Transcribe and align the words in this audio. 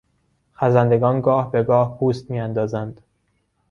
خزندگان 0.53 1.21
گاه 1.21 1.51
به 1.51 1.63
گاه 1.63 1.97
پوست 1.99 2.31
میاندازند. 2.31 3.01